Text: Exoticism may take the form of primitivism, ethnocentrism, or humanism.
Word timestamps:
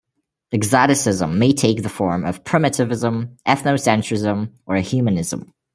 Exoticism 0.51 1.37
may 1.37 1.53
take 1.53 1.83
the 1.83 1.87
form 1.87 2.25
of 2.25 2.43
primitivism, 2.43 3.37
ethnocentrism, 3.47 4.51
or 4.65 4.77
humanism. 4.77 5.53